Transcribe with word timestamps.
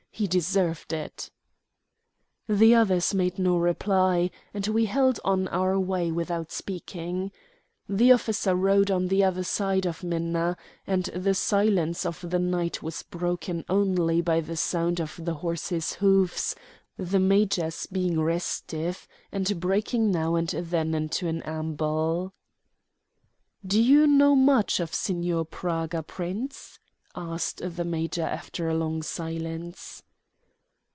He 0.13 0.27
deserved 0.27 0.93
it." 0.93 1.31
The 2.47 2.75
others 2.75 3.11
made 3.11 3.39
no 3.39 3.57
reply, 3.57 4.29
and 4.53 4.67
we 4.67 4.85
held 4.85 5.19
on 5.25 5.47
our 5.47 5.79
way 5.79 6.11
without 6.11 6.51
speaking. 6.51 7.31
The 7.89 8.11
officer 8.11 8.53
rode 8.53 8.91
on 8.91 9.07
the 9.07 9.23
other 9.23 9.41
side 9.41 9.87
of 9.87 10.03
Minna; 10.03 10.57
and 10.85 11.05
the 11.05 11.33
silence 11.33 12.05
of 12.05 12.23
the 12.29 12.37
night 12.37 12.83
was 12.83 13.01
broken 13.01 13.65
only 13.67 14.21
by 14.21 14.41
the 14.41 14.57
sound 14.57 14.99
of 15.01 15.19
the 15.19 15.33
horses' 15.35 15.93
hoofs, 15.93 16.53
the 16.97 17.19
major's 17.19 17.87
being 17.87 18.19
restive, 18.21 19.07
and 19.31 19.59
breaking 19.59 20.11
now 20.11 20.35
and 20.35 20.49
then 20.49 20.93
into 20.93 21.27
an 21.27 21.41
amble. 21.43 22.31
"Do 23.65 23.81
you 23.81 24.05
know 24.05 24.35
much 24.35 24.79
of 24.79 24.93
Signor 24.93 25.45
Praga, 25.45 26.03
Prince?" 26.03 26.77
asked 27.15 27.57
the 27.75 27.83
major 27.83 28.21
after 28.21 28.69
a 28.69 28.75
long 28.75 29.01
silence. 29.01 30.03